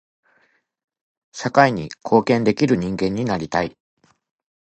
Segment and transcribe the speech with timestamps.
[1.31, 3.77] 社会に貢献できる人間になりたい。